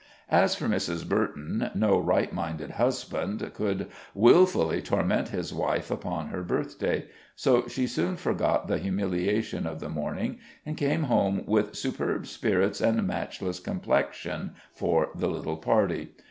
As 0.31 0.55
for 0.55 0.65
Mrs. 0.67 1.07
Burton, 1.07 1.69
no 1.75 1.99
right 1.99 2.33
minded 2.33 2.71
husband 2.71 3.47
could 3.53 3.85
willfully 4.15 4.81
torment 4.81 5.27
his 5.27 5.53
wife 5.53 5.91
upon 5.91 6.29
her 6.29 6.41
birthday, 6.41 7.05
so 7.35 7.67
she 7.67 7.85
soon 7.85 8.15
forgot 8.17 8.67
the 8.67 8.79
humiliation 8.79 9.67
of 9.67 9.79
the 9.79 9.89
morning, 9.89 10.39
and 10.65 10.75
came 10.75 11.03
home 11.03 11.43
with 11.45 11.75
superb 11.75 12.25
spirits 12.25 12.81
and 12.81 13.05
matchless 13.05 13.59
complexion 13.59 14.55
for 14.73 15.09
the 15.13 15.27
little 15.29 15.57
party. 15.57 16.15